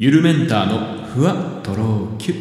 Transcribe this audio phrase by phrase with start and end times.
[0.00, 2.34] ゆるメンターのふわとろキュッ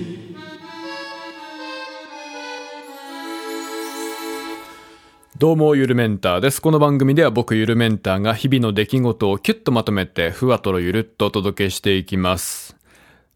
[5.39, 6.61] どうもゆるメンターです。
[6.61, 12.77] この番組では僕ゆるメンターが日々の出来事をキュッとまとめてふわとろゆるっとお届けしていきます。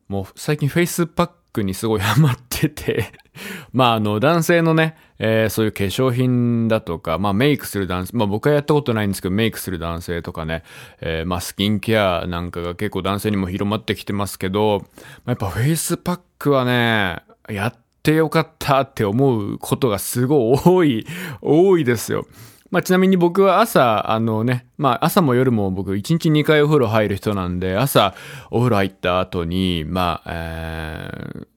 [0.07, 3.11] もう最近フェイスパックにすごいハマってて
[3.73, 10.63] まああの男性のね、えー、そういう化粧品だとか、まあメイクする男性、まあ僕はやったことないんですけどメイクする男性とかね、
[11.01, 14.85] えー、まあスキンケアなんかが結構男性にも広まってきてますけど、ま
[15.27, 21.07] あ、やっぱフェイスパックはね、やってよかったって思うことがすごい多い、
[21.41, 22.25] 多いですよ。
[22.71, 28.15] まあ、ちなみに僕は朝、あのね、まあ、朝も夜も僕、1日2回お風呂入る人なんで、朝、
[28.49, 31.47] お風呂入った後に、まあ、えー、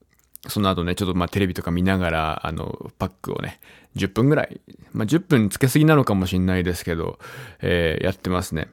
[0.49, 3.61] その後ね、ちょっとまテレビとか見ながら、あの、パックをね、
[3.97, 4.61] 10分ぐらい、
[4.93, 7.19] まあ10分つけすぎなのかもしんないですけど、
[7.63, 8.69] えー、やってますね。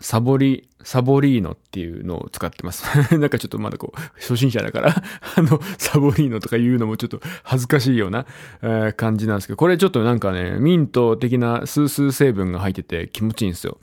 [0.00, 2.84] サボリ、サボリーノっていうのを使ってます。
[3.18, 4.94] なんかちょっとまだこう、初心者だから
[5.36, 8.26] あの、サボリーノとか言うのもちょっと恥ずかしいような、
[8.62, 13.78] えー、感じなんですけど、これちょっとなんかね、ミント的なスースー成分が入ってて気持ちいいんですよ。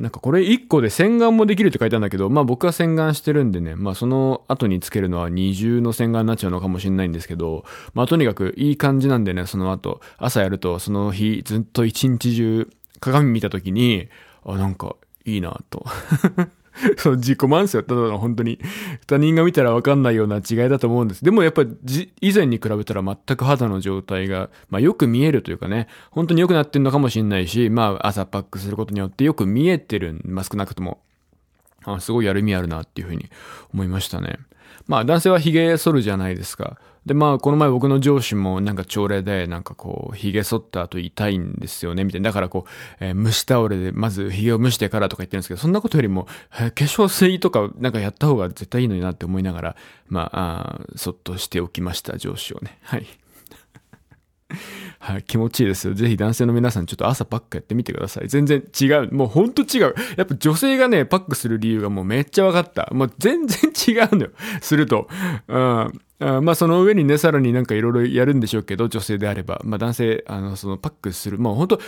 [0.00, 14.08] なんかこれ1個で洗顔もできるって書いてあるんだけど、まあ僕は洗顔してるんでね、まあその後につけるのは二重の洗顔になっちゃうのかもしれないんですけど、まあとにかくいい感じなんでね、その後、朝やるとその日ずっと一日中鏡見た時に、
[14.46, 14.96] あ、なんか
[15.34, 15.86] いいなと
[16.96, 17.82] その自己満ですよ。
[17.82, 18.58] ただの本当に。
[19.06, 21.24] 他人が見たらわかんないような違いだと思うんです。
[21.24, 31.00] でもやっぱじ、以前に比べたら全く肌の状態が、まあよく見えるというかね、本当に良くなってるのかもしれないし、まあ朝パックすることによってよく見えてるまあ少なくとも。
[31.84, 33.30] あすごいやる意味あるなっていうふうに
[33.72, 34.38] 思いましたね。
[34.86, 36.78] まあ男性は髭剃るじゃないですか。
[37.06, 42.30] で、まあ、この前僕の上司もなんか朝礼で、なんかこう、髭剃った後痛いんですよね、みたいな。
[42.30, 42.70] だからこう、
[43.00, 49.76] えー、蒸しタオルでまず髭を蒸してからとか言ってるんですけど、そんなことよりも、えー、化粧水とかなんかやった方が絶対いいのになって思いながら、
[50.08, 52.78] まあ、あそっとしておきました、上司をね。
[52.82, 53.06] はい。
[54.98, 55.94] はい、気持ちいいですよ。
[55.94, 58.28] ぜひ男性の皆さんちょっと朝パックやってみてください。
[58.28, 59.12] 全然違う。
[59.12, 59.94] もうほんと違う。
[60.16, 62.88] やっぱ女性がね、パックする理由がもうめっちゃ分かった。
[62.92, 64.30] もう全然違うのよ。
[64.60, 65.08] すると。
[65.48, 69.60] うんあまあその上にね、さらになんかいろいろやるんでしょうけど、女性であれば。
[69.64, 71.38] まあ男性、あの、そのパックする。
[71.38, 71.80] もうほんと、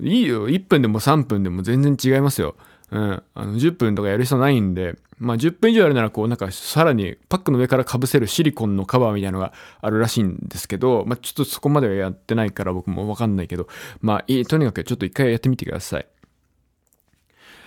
[0.00, 0.48] いいよ。
[0.48, 2.56] 1分でも3分でも全然違いますよ。
[2.90, 3.22] うん。
[3.34, 9.52] あの、10分とかやる必要ないんで、まあ10分以上やるならこうなんかさらにパックの上から被せるシリコンのカバーみたいなのが
[9.82, 13.68] あるらしいんですけど、まあちょっとそこまではやってないから僕もわかんないけど、
[14.00, 16.06] まあいい、とにかくちょっと一回やってみてください。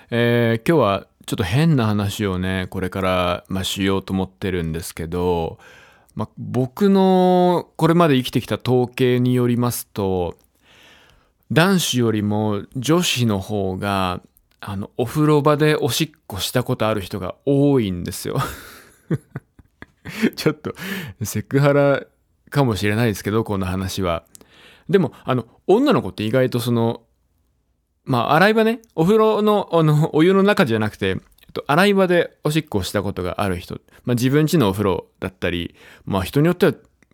[0.09, 5.57] えー、今日はちょっと変な話をね、これから、まあ、しようと思ってるんですけど、
[6.15, 10.37] まあ、僕のこれまで生きてきた統計によりますと、
[11.51, 14.21] 男子よりも女子の方が
[14.65, 18.37] あの、お風呂場でおしっこしたことある人が多いんですよ
[20.37, 20.73] ちょっと、
[21.23, 22.05] セクハラ
[22.49, 24.23] かもしれないですけど、この話は。
[24.89, 27.01] でも、あの、女の子って意外とその、
[28.05, 31.17] まあ、洗い場ね、お風呂の、あの、お湯の中じゃなくて、
[31.67, 33.75] 洗い場でおしっこをしたことがある人、
[34.05, 35.75] まあ、自分家のお風呂だったり、
[36.05, 36.73] まあ人によっては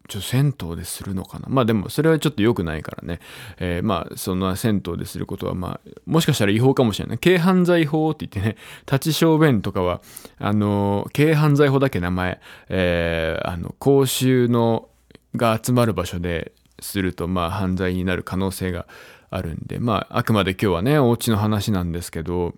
[0.09, 1.45] ちょ銭湯でするのかな。
[1.49, 3.19] まあでもそれはちょっと良くないからね。
[3.59, 7.17] えー、まあそんな銭湯ですることはまあもしかしたら違法かもしれない。
[7.19, 8.57] 軽犯罪法って言ってね、
[8.91, 10.01] 立ち小便とかは、
[10.39, 14.89] あの、軽犯罪法だけ名前、えー、あの、公衆の
[15.35, 18.87] が集まる場所でするとまあ犯罪になる可能性が
[19.29, 22.55] あるんで、まああくまで今日はね、お家の話なんですけど、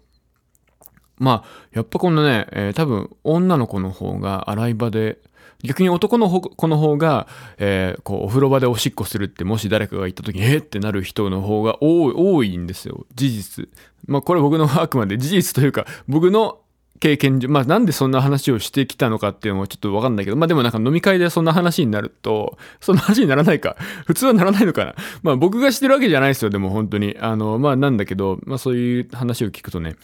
[1.21, 5.19] まあ、やっぱこのね、えー、多分女の子の方が洗い場で
[5.63, 7.27] 逆に男の子の方が、
[7.57, 13.05] えー、こう、お風呂場でおしっこするって、もし誰かが言った時に、えー、ってなる人の方が多い、多いんですよ。
[13.13, 13.69] 事実。
[14.07, 16.61] まあ、これ僕のあくまで事実というか、僕の
[17.01, 23.75] 経験上、まあなんでそんな話をしてきたのかっていうのもちょっとわかんないけど、まあでもなんか飲み会でそんな話になると、そんな話にならないか。
[24.05, 24.95] 普通はならないのかな。
[25.23, 27.17] まあ僕がしてるわけじゃないですよ、でも本当に。
[27.19, 29.95] あの、まあなんだけど、まあそういう話を聞くとね、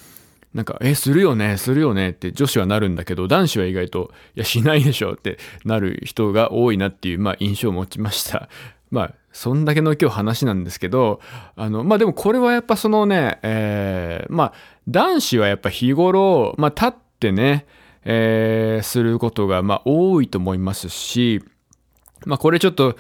[0.54, 8.50] なんか、え、するよね、するよねって女子はなるんだけど、男子は意外と、いや、しないでしょってなる人が多いなっていう、まあ、印象を持ちました。
[8.90, 11.20] まあ、そんだけの今日話なんですけど、
[11.56, 14.54] あの、まあでもこれはやっぱそのね、えー、まあ、
[14.88, 17.66] 男子はやっぱ日頃、まあ、立ってね、
[18.06, 21.44] えー、することが、まあ、多いと思いますし、
[22.26, 22.96] まあ、これちょっと、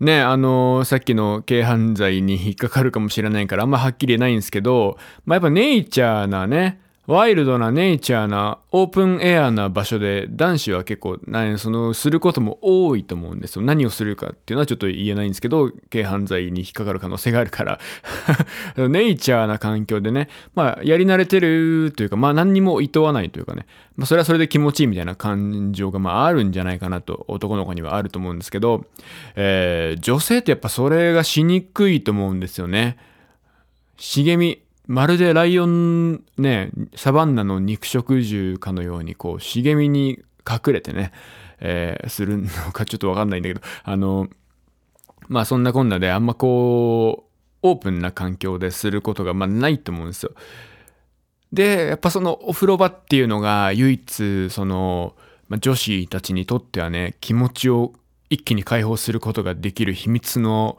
[0.00, 11.18] ね、あのー、さっきの軽犯罪に引っかかるかもしれないから、あんまはっきり言えないんですけど、まあ、やっぱネイチャーなね、ワイルドなネイチャーなオープンエアな場所で男子は結構
[11.56, 13.62] そのすることも多いと思うんですよ。
[13.62, 17.80] 何をするかっていうのはちょっと言えないんですけど、軽犯罪に引っかかる可能性があるから
[18.88, 23.64] ネイチャーな環境でね、まあやり慣れてるというか、まあ何にも厭わないというかね、
[23.96, 28.84] まあそれはそれで気持ちいいみたいな感情がまああるんじゃないかなと男の子にはあると思うんですけど、
[29.34, 32.98] えー、女性ってやっぱそれがしにくいと思うんですよね。
[33.96, 40.18] 茂み、まるでライオンね、サバンナの肉食獣かのように、こう、茂みに
[40.48, 41.12] 隠れてね、
[41.60, 44.28] えー、するのかちょっとわかんないんだけど、あの、
[45.28, 47.28] まあそんなこんなであんまこう、
[47.60, 50.32] オープンな環境ですることがまあないと思うんですよ。
[51.52, 55.14] で、やっぱそのお風呂場っていうのが唯一、その、
[55.48, 57.92] まあ、女子たちにとってはね、気持ちを
[58.30, 60.78] 一気に解放することができる秘密の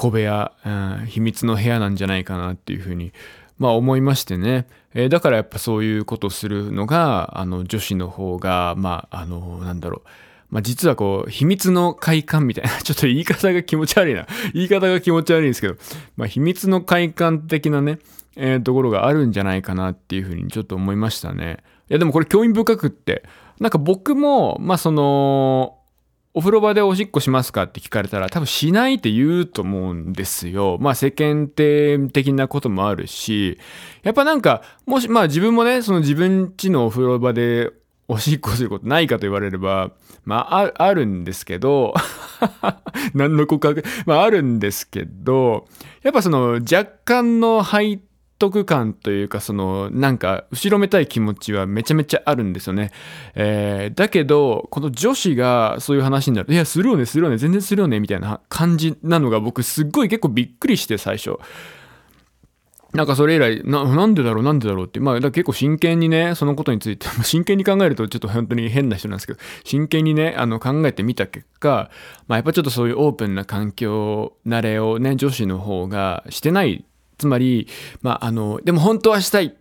[0.00, 0.70] 小部屋、う
[1.02, 3.12] ん、秘密の部屋なんじゃないかなっていうふうに、
[3.58, 4.66] まあ思いましてね。
[4.94, 10.08] えー、だからやっぱそういうことをするのが、あの女子の方が、まあ、あの、なんだろう。
[10.48, 14.26] まあ実はこう、秘密の快感みたいな、 ちょっと言い方が気持ち悪いな。
[14.54, 15.76] 言い方が気持ち悪いんですけど、
[16.16, 17.98] まあ秘密の快感的なね、
[18.36, 21.58] えー、ところがあるんじゃないかなっていうふうにちょっと思いましたね。
[21.90, 23.22] いやでもこれ興味深くって、
[23.58, 25.76] なんか僕も、まあその、
[26.32, 27.64] お風呂場でおしっこしますか？
[27.64, 30.78] って聞かれたら多分しないって言うと思うんですよ。
[30.80, 33.58] まあ世間体的なこともあるし、
[34.04, 37.72] やっぱなんか、もし、まあ自分もね、その自分家のお風呂場で
[38.06, 39.90] おしっこすることないかと言われれば、
[40.24, 41.94] まあ、あるんですけど
[43.14, 43.82] 何の告白？
[44.06, 45.66] まあ、あるんですけど、
[46.02, 48.00] やっぱその若干の配
[48.40, 52.90] 得感というか、その、なんか、後ろめたい気持ちはめちゃめちゃあるんですよね。
[53.34, 56.52] えー、だけど、この女子がそういう話になる。
[56.52, 61.38] いや、するよね、するよね、全然するよね、みたいな感じなのが僕すっごい結構びっくりして、最初。
[62.94, 64.98] なんかそれ以来、な、なんでだろう、なんでだろうって。
[64.98, 71.90] まあ、結構真剣にね、そのことについて、 真剣に考えるとちょっと本当に変な人なんですけど、真剣にね、あの、考えてみた結果、
[72.26, 76.84] まあ、やっぱちょっとそういうオープンな環境慣れをね、女子の方がしてない
[77.20, 77.68] つまり、
[78.00, 79.54] まあ、あの、でも本当はしたい。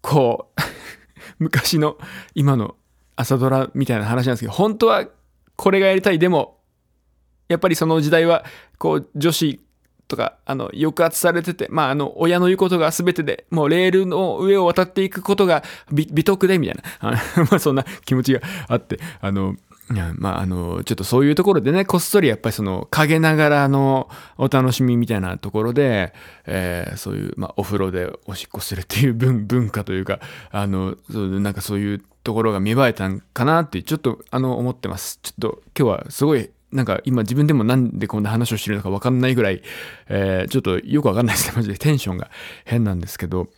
[0.00, 0.60] こう
[1.42, 1.98] 昔の、
[2.34, 2.76] 今の
[3.16, 5.06] 朝ドラみたいな話なんですけど、本当は
[5.56, 6.20] これがやりたい。
[6.20, 6.60] でも、
[7.48, 8.44] やっぱりその時代は、
[8.78, 9.60] こう、女子
[10.06, 17.10] とか、あの、抑圧されてて、まあ、あの、親の言うことが全てで、もうレールの上を渡っていくことが美徳で、みたいな、
[17.50, 19.56] まあ、そんな気持ちがあって、あの、
[20.16, 26.12] まあ、あの、ちょっとそういうところでね、こっそりやっぱりその陰ながらのお楽しみみたいなところで、
[26.46, 30.20] えー、そういう、まあ、お風呂でおしっこするっていう 文文化というか、
[30.50, 35.20] あの、そうなんかそういうところが芽生えたんかなって、ちょっと、あの、思ってます。
[35.22, 39.62] ちょっと今日はすごい、なんか今自分でもなんでこんな話をしてるのかわかんないぐらい、
[40.08, 41.54] えー、ちょっとよくわかんないですね。
[41.56, 42.30] マジでテンションが
[42.66, 43.48] 変なんですけど、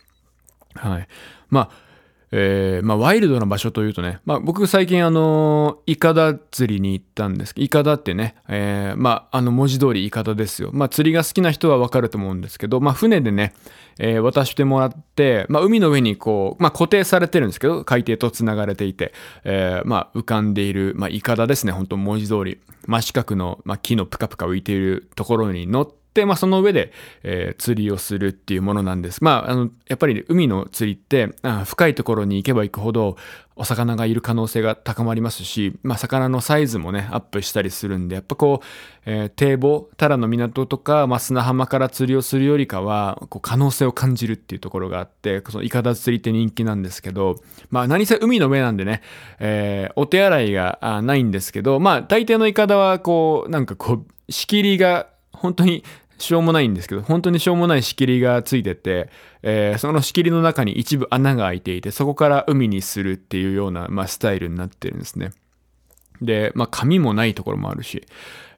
[0.75, 1.07] はい。
[1.49, 1.90] まあ、
[2.33, 10.69] えー、まあ、ワイルドな場所というとね、まあ、僕最近あの、イカダ釣りに行ったんですけど、イカダってね、えー、まあ、あの文字通りイカダですよ。
[10.71, 13.53] まあ、釣りが好きな人はわかると思うんですけど、まあ、船でね、
[13.99, 19.13] えー、渡してもらって、まあ、海の上にこう、まあ、固定されてるんですけど、海底と繋がれていて、
[19.43, 22.59] えー、まあ、浮かんでいる、まあ、イカダですね、本当文字通り。
[22.87, 26.91] 真四角の、まあ、木のプカプカ浮いているところに乗って、で、まあ、その上で、
[27.23, 29.23] えー、釣りをするっていうものなんです。
[29.23, 33.15] まあ、あの、やっぱりね海の釣りってあ深いところに行けば行くほど
[33.55, 38.65] お魚がいる可能性が高まりますし、まあ、魚のサイズもね、アップしたりするんで、やっぱこう、
[39.05, 47.35] えー、堤防、タラの港とか、まあ、砂浜から釣りをするよりかは、こう、可能性を感じるっていうところがあって、そのイカダ釣りって人気なんですけど、
[47.69, 49.01] まあ、何せ海の上なんでね、
[49.39, 55.83] えー、お手洗いがないんですけど、まあ、大抵のイカダは、こう、なんかこう、仕切りが本当に
[56.21, 59.09] しょうもないんですけど、本当にしょうもない仕切りがついてて、
[59.43, 65.31] えー、その仕切りの中に一部穴が開いていて、そこから海にするっていうような、まあ、スタイルになってるんですね。
[66.21, 68.05] で、まあ、紙もないところもあるし、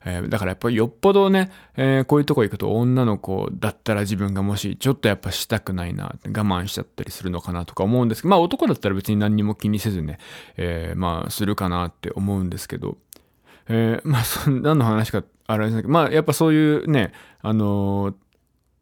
[0.05, 10.19] えー、だからやっぱりよっぽどね、えー、こういうとこ行くと女の子だったら自分がもしちょっとやっぱしたくないな我慢しちゃったりするのかなとか思うんですけど、まあ男だったら別に何にも気にせずね、
[10.57, 12.97] えー、まあするかなって思うんですけど、
[13.69, 18.15] え、まあ、そ何の話かっ、あれですけど、まあ、やっぱそういうね、あのー、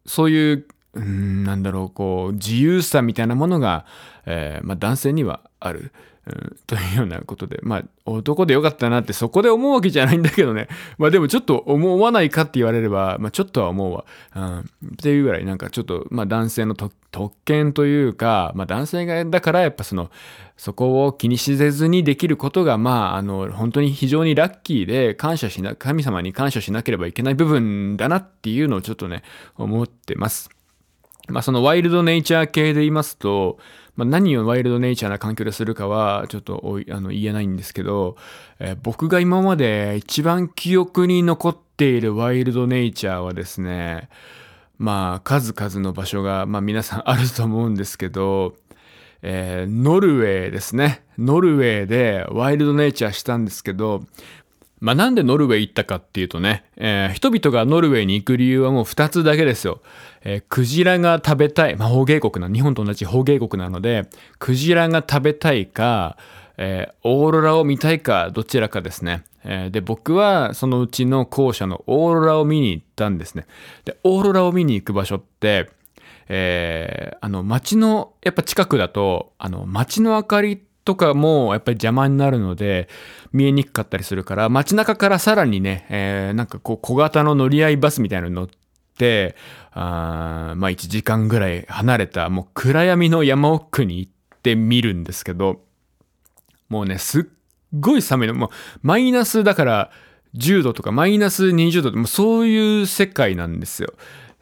[0.05, 3.85] そういう、うん、なんだろう、こう、自由さみたいなものが、
[4.25, 5.91] えー、まあ、男性にはある。
[6.67, 10.67] というようなことで、まあ、男でよかったなってそこで思うわけじゃないんだけどね。
[10.97, 14.05] まあでもちょっと思わないかって言われれば、まあちょっとは思うわ。
[14.35, 14.63] うん、っ
[15.01, 16.95] ていうぐらいなんかちょっと、まあ男性の特
[17.45, 20.11] 権というか、まあ男性がだからやっぱその、
[20.57, 29.23] そこを気にしせずにできることが、まああの、本当に非常にラッキーで感謝しな、神様に感謝しなければいけない部分だなっていうのをちょっとね、
[29.57, 30.49] 思ってます。
[31.27, 33.57] まあそのワイルドネイチャー系で言いますと、
[33.95, 38.15] まあ、何をワイルドネイチャーな環境でするかはちょっとあの言えないんですけど、
[38.59, 44.09] えー、僕が今まで一番記憶に残っているワイルドネイチャーはですね、
[44.77, 48.55] まあ数々の場所が、まあ皆さん あると思うんですけど、
[49.21, 51.03] えー、ノルウェーですね。
[51.19, 54.03] ノルウェーでワイルドネイチャーしたんですけど、
[54.81, 59.79] まあ、なんでノルウェー行ったかっていうとね、えー、人々がノルウェーに行く理由はもう二つだけですよ。
[60.23, 64.09] えー、クジラが食べたい、まあ、法芸国な、日本と同じ法芸国なので、
[64.39, 66.17] クジラが食べたいか、
[66.57, 69.23] えー、オーロラを見たいか、どちらかですね。
[69.43, 73.45] えー、で、僕はそのうちの校舎のオーロラを見に行ったんですね。
[73.85, 75.69] で、オーロラを見に行く場所って、
[76.27, 82.89] えー、あの、街の、やっぱ近くだと、あの、街の明かりってとかもやっぱり邪魔になるので、
[83.33, 88.49] 見えにくかったりするから、街中からさらにね、えー、なんかこう小型の乗り合いバスみたいなの乗っ
[88.97, 89.35] て、
[89.71, 94.11] あまあ1時間ぐらい離れたもう暗闇の山奥に行っ
[94.41, 95.61] てみるんですけど、
[96.69, 97.23] もうね、すっ
[97.79, 98.33] ごい寒いの。
[98.33, 98.49] もう
[98.81, 99.91] マイナスだから
[100.35, 103.93] 10度とかマイナス20度もうそういう世界なんですよ。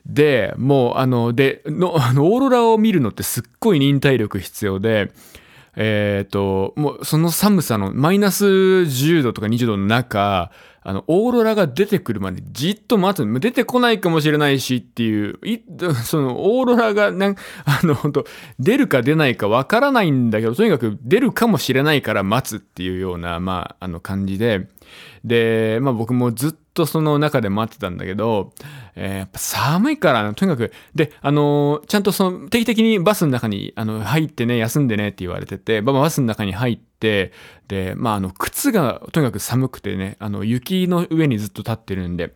[0.06, 5.12] で、もうあの、で、の、オーロラを見るのってすっごい忍耐力必要で、
[5.82, 13.40] えっ、ー、と、もうその寒さのマイナス10度とか20度の中、あの、オーロラが出てくるまでじっと待つ。
[13.40, 15.60] 出てこないかもしれないしっていう、い
[16.04, 18.26] その、オーロラが、なん、 あの、本当
[18.60, 24.68] 出るか出ないかわからないんだけど、とにかく出るかもしれないから待つっていうような、まあ、あの感じで、
[25.24, 28.52] で、まあ僕もずっとその中で待ってたんだけど、
[29.02, 37.32] えー、やっぱ寒いからとにかく、で、あのー、ちゃんとその定期的にバスの中にあの入ってね、休んでねって言われてて、まあ、バスの中に入って、
[37.70, 42.34] で、まああの、靴がとにかく寒くてね、あの、雪の上にずっと立ってるんで、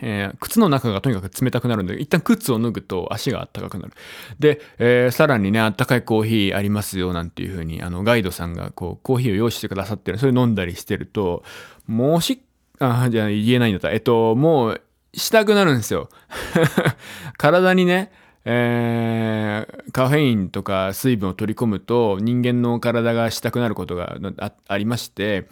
[0.00, 3.92] えー、靴の中がとにかく冷たくなるんで、一旦靴を脱ぐと足が暖かくなる。
[4.38, 10.18] で、えー、さらにね、あったかいコーヒーありますよ、なんていう風に、あの、ガイドさんがこう、コーヒーを用意してくださってる。
[10.18, 11.42] それ飲んだりしてると、
[11.86, 12.40] もし、
[12.78, 13.94] あ、じゃあ言えないんだったら。
[13.94, 14.80] えっと、もう、
[15.14, 16.08] したくなるんですよ。
[17.38, 18.12] 体にね、
[18.44, 24.16] えー、カフェインとか水分を取り込むと人間の体がしたくなることが
[24.68, 25.46] ありまして、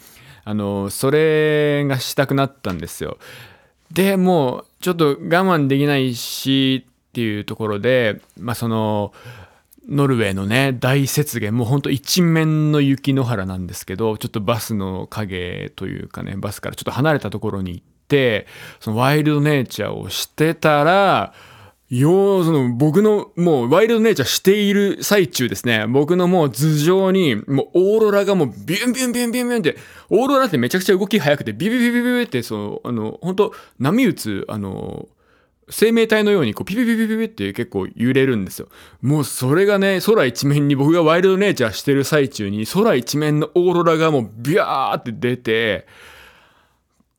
[0.45, 3.19] あの、それがしたくなったんですよ。
[3.93, 9.13] で、もうちょっと我慢できないしっていうところで、まあその、
[9.89, 18.47] ノルウェーのね、大雪原、もうほんと一面の雪の原なんですけど、ちょっとバスの影というかね、バスからちょっと離れたところに行って、
[18.81, 21.33] そのワイルドネイチャーをしてたら、
[21.89, 29.77] よう、その僕のもうワイルドネイチャーしている最中ですね、僕のもう頭上にもうオーロラがもうビュンビュンビュンビュンビュンって、
[30.09, 35.09] オーロラってめちゃくちゃ動き速くてビュビュビュビュビュってその、あの、本当波打つ、あの、
[35.71, 38.69] 生命体のようにこうピピピピピピって結構揺れるんですよ。
[39.03, 45.87] もうそれがね、空一面に僕がワイルドネイチャーしてる最中に空一面のオーロラがもうビャーって出て、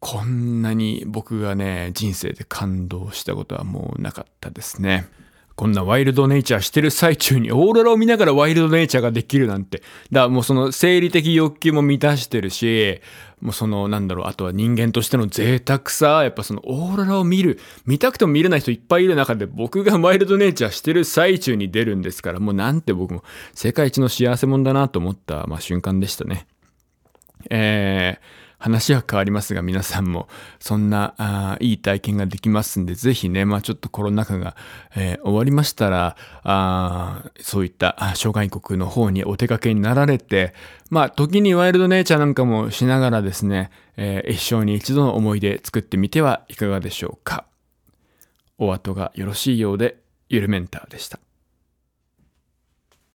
[0.01, 5.05] こんなに僕がね、人生で感動したことはもうなかったですね。
[5.55, 9.83] こんなワイルドネイチャーしてる最中にオーロラを見ながらワイルドネイチャーができるなんて。
[10.11, 12.99] だからもうその生理的欲求も満たしてるし、
[13.41, 26.47] もうそのなんだろう、あとは人間としての贅沢さ、やっぱそのオーロラを見る、見たくても見れない人いっぱいいる中で僕がワイルドネイチャーしてる最中に出るんですから、もうなんて僕も世界一の幸せ者だなと思った、まあ、瞬間でしたね。
[27.49, 27.90] えー、
[28.61, 34.55] 話は変わりますが、皆さんもそんなあいい体験ができますんで、ぜひね、まあちょっとコロナ禍が、
[34.95, 40.53] えー、終わりましたら、あそういった諸外国の方にお出かけになられて、
[40.91, 47.45] まあ時にワイルドネイチャーなんかもしながらですね、えー、一生に一度の思い出作ってみてはいかがでしょうか。
[48.59, 49.97] お後がよろしいようで、
[50.29, 51.19] ゆるメンターでした。